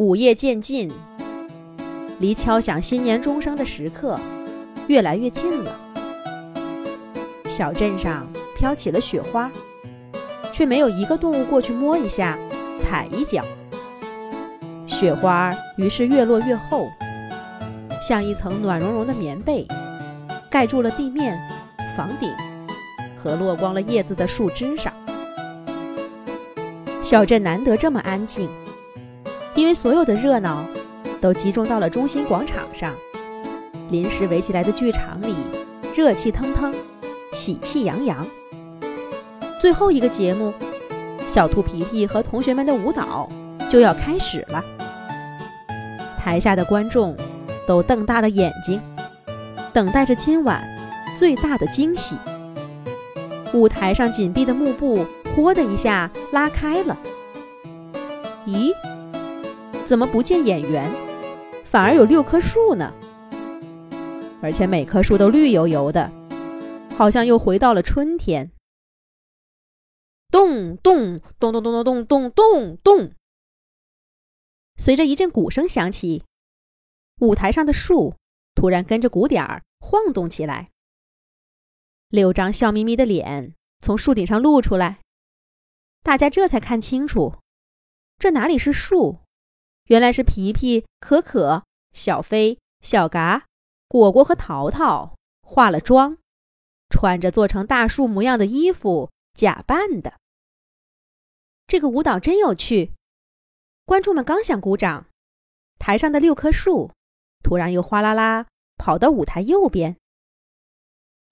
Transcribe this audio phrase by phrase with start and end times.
[0.00, 0.90] 午夜渐近，
[2.20, 4.18] 离敲响新年钟声的时刻
[4.86, 5.78] 越来越近了。
[7.46, 9.52] 小镇上飘起了雪花，
[10.54, 12.38] 却没有一个动物过去摸一下、
[12.80, 13.44] 踩一脚。
[14.86, 16.88] 雪花于是越落越厚，
[18.00, 19.68] 像一层暖融融的棉被，
[20.50, 21.38] 盖住了地面、
[21.94, 22.32] 房顶
[23.18, 24.90] 和落光了叶子的树枝上。
[27.02, 28.48] 小镇难得这么安静。
[29.60, 30.64] 因为所有的热闹
[31.20, 32.94] 都集中到了中心广场上，
[33.90, 35.34] 临时围起来的剧场里，
[35.94, 36.74] 热气腾腾，
[37.30, 38.26] 喜气洋洋。
[39.60, 40.50] 最后一个节目，
[41.28, 43.28] 小兔皮皮和同学们的舞蹈
[43.68, 44.64] 就要开始了。
[46.18, 47.14] 台下的观众
[47.66, 48.80] 都瞪大了眼睛，
[49.74, 50.64] 等待着今晚
[51.18, 52.16] 最大的惊喜。
[53.52, 55.04] 舞台上紧闭的幕布
[55.36, 56.96] “豁”的一下拉开了。
[58.46, 58.72] 咦？
[59.90, 60.88] 怎么不见演员，
[61.64, 62.94] 反而有六棵树呢？
[64.40, 66.12] 而且每棵树都绿油油的，
[66.96, 68.52] 好像又回到了春天。
[70.30, 73.14] 咚咚咚咚咚咚咚咚咚！
[74.76, 76.22] 随着一阵鼓声响起，
[77.18, 78.14] 舞台上的树
[78.54, 80.70] 突然跟着鼓点儿晃动起来。
[82.10, 85.00] 六张笑眯眯的脸从树顶上露出来，
[86.04, 87.38] 大家这才看清楚，
[88.20, 89.18] 这哪里是树？
[89.90, 93.46] 原来是皮皮、可可、小飞、小嘎、
[93.88, 96.16] 果果和淘淘化了妆，
[96.88, 100.14] 穿着做成大树模样的衣服假扮的。
[101.66, 102.92] 这个舞蹈真有趣！
[103.84, 105.08] 观众们刚想鼓掌，
[105.80, 106.92] 台上的六棵树
[107.42, 108.46] 突然又哗啦啦
[108.76, 109.96] 跑到舞台右边。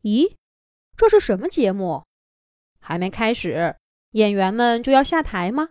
[0.02, 0.34] 咦，
[0.96, 2.04] 这是什么节目？
[2.80, 3.76] 还没开始，
[4.10, 5.68] 演员们就要下台吗？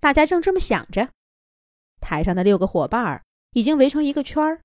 [0.00, 1.10] 大家正这么想着。
[2.00, 4.60] 台上的六个伙伴儿已经围成一个圈儿，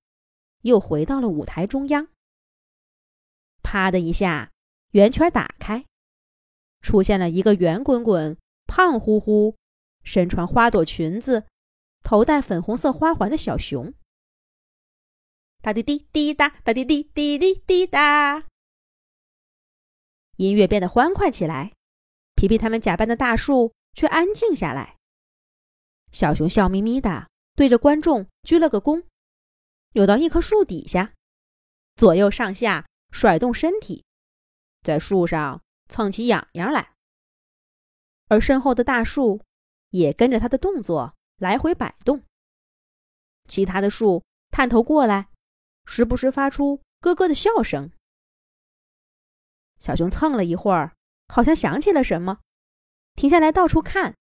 [0.62, 2.08] 又回到了舞台中央。
[3.62, 4.52] 啪的一下，
[4.90, 5.86] 圆圈打开，
[6.80, 9.56] 出现了一个圆滚滚、胖乎乎、
[10.04, 11.46] 身穿花朵裙子、
[12.02, 13.94] 头戴粉红色花环的小熊。
[15.62, 18.44] 哒滴滴滴答，哒滴滴滴滴滴答。
[20.36, 21.72] 音乐变得欢快起来，
[22.34, 24.98] 皮皮他们假扮的大树却安静下来。
[26.12, 27.26] 小熊笑眯眯的。
[27.54, 29.04] 对着观众鞠了个躬，
[29.92, 31.12] 扭到一棵树底下，
[31.96, 34.02] 左右上下甩动身体，
[34.82, 36.94] 在树上蹭起痒痒来。
[38.28, 39.42] 而身后的大树
[39.90, 42.22] 也跟着他的动作来回摆动。
[43.46, 45.28] 其他的树探头过来，
[45.84, 47.92] 时不时发出咯咯的笑声。
[49.78, 50.94] 小熊蹭了一会儿，
[51.28, 52.40] 好像想起了什么，
[53.14, 54.16] 停下来到处看。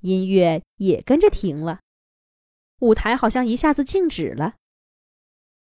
[0.00, 1.80] 音乐也跟着停了。
[2.80, 4.56] 舞台好像一下子静止了，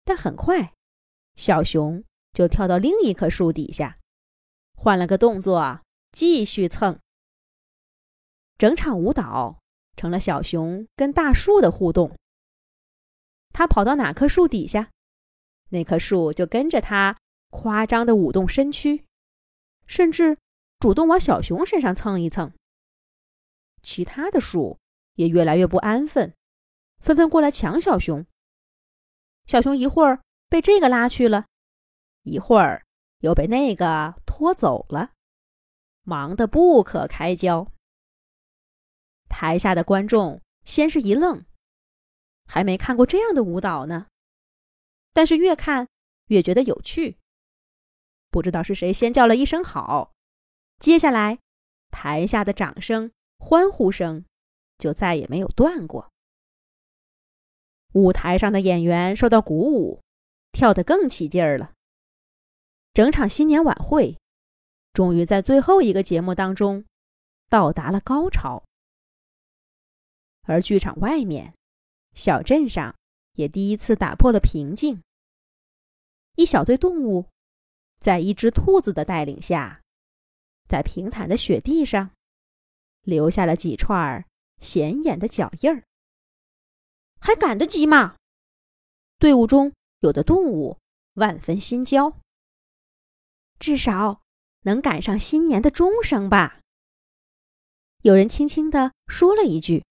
[0.06, 0.74] 但很快，
[1.36, 4.00] 小熊就跳到另一棵树底下，
[4.74, 5.82] 换了个动作，
[6.12, 7.00] 继续蹭。
[8.58, 9.60] 整场舞蹈
[9.98, 12.16] 成了小熊跟大树的互动。
[13.52, 14.92] 他跑到哪棵树底下，
[15.70, 17.18] 那棵树就跟着他
[17.50, 19.04] 夸张的舞动身躯，
[19.86, 20.38] 甚至
[20.80, 22.54] 主动往小熊身上蹭一蹭。
[23.82, 24.80] 其他的树
[25.16, 26.36] 也越来越不安分。
[27.00, 28.26] 纷纷过来抢小熊。
[29.46, 31.48] 小熊一会儿被这个拉去了，
[32.24, 32.86] 一会儿
[33.20, 35.14] 又被那个拖走了，
[36.04, 37.72] 忙得不可开交。
[39.28, 41.46] 台下的观众先是一愣，
[42.46, 44.08] 还没看过这样的舞蹈呢，
[45.12, 45.88] 但是越看
[46.28, 47.18] 越觉得有趣。
[48.30, 50.14] 不知道是谁先叫了一声好，
[50.78, 51.40] 接下来
[51.90, 53.12] 台下的掌声、
[53.44, 54.24] 欢呼声
[54.78, 56.12] 就再也没有断过。
[57.94, 60.00] 舞台上的演员受到鼓舞，
[60.52, 61.74] 跳得更起劲儿了。
[62.94, 64.18] 整场新年晚会
[64.94, 66.86] 终于在最后一个节目当中
[67.50, 68.64] 到达了高潮。
[70.44, 71.54] 而剧场外面，
[72.14, 72.96] 小镇上
[73.34, 75.02] 也第一次打破了平静。
[76.36, 77.26] 一小队动物
[78.00, 79.82] 在一只兔子的带领下，
[80.70, 82.12] 在平坦的雪地上
[83.04, 84.26] 留下了几串
[84.60, 85.84] 显眼的脚印儿。
[87.20, 88.16] 还赶得及吗？
[89.20, 90.78] 队伍中有的动物
[91.14, 92.18] 万分心焦。
[93.60, 94.22] 至少
[94.62, 96.62] 能赶上新年的钟声吧？
[98.02, 99.86] 有人轻轻地说了一句。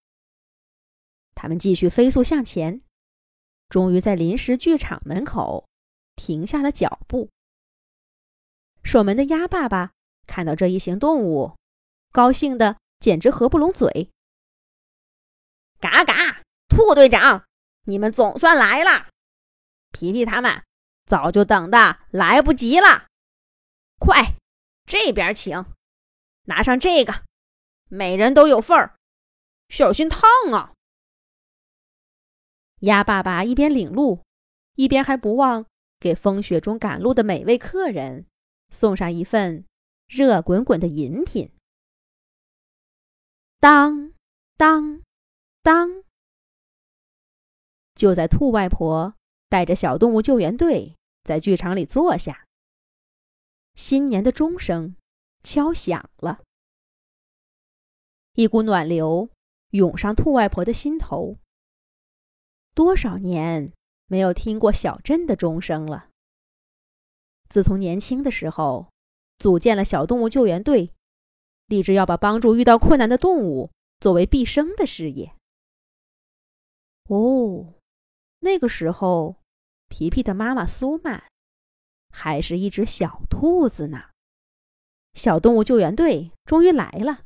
[1.33, 2.81] 他们继续飞速向前，
[3.69, 5.69] 终于在临时剧场门口
[6.17, 7.29] 停下了脚步。
[8.83, 9.93] 守门的鸭爸爸
[10.27, 11.55] 看到这一行动物，
[12.11, 14.09] 高兴的简直合不拢嘴。
[15.79, 17.45] 嘎嘎，兔队长，
[17.85, 19.09] 你们总算来了！
[19.91, 20.63] 皮皮他们
[21.05, 23.07] 早就等的来不及了。
[23.99, 24.35] 快，
[24.85, 25.65] 这边请，
[26.43, 27.25] 拿上这个，
[27.89, 28.95] 每人都有份儿，
[29.67, 30.21] 小心烫
[30.53, 30.73] 啊！
[32.81, 34.23] 鸭爸爸一边领路，
[34.75, 35.65] 一边还不忘
[35.99, 38.27] 给风雪中赶路的每位客人
[38.69, 39.65] 送上一份
[40.07, 41.51] 热滚滚的饮品。
[43.61, 44.13] 当
[44.57, 45.03] 当
[45.61, 46.03] 当！
[47.93, 49.13] 就在兔外婆
[49.49, 52.47] 带着小动物救援队在剧场里坐下。
[53.75, 54.95] 新年的钟声
[55.43, 56.41] 敲响了，
[58.33, 59.29] 一股暖流
[59.69, 61.37] 涌上兔外婆的心头。
[62.73, 63.73] 多少年
[64.07, 66.09] 没有听过小镇的钟声了。
[67.47, 68.91] 自从年轻的时候
[69.37, 70.95] 组建了小动物救援队，
[71.71, 73.71] 立志要把帮助遇到困难的动物
[74.01, 75.33] 作为毕生的事业。
[77.07, 77.75] 哦，
[78.39, 79.37] 那个时候，
[79.87, 81.23] 皮皮的妈妈苏曼。
[82.13, 84.09] 还是一只小兔子呢。
[85.13, 87.23] 小动物救援队终于来了，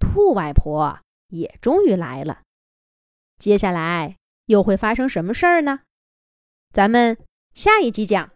[0.00, 2.42] 兔外婆也终于来了。
[3.38, 4.16] 接下来
[4.46, 5.82] 又会发生什么事儿呢？
[6.72, 7.16] 咱们
[7.54, 8.30] 下一集讲。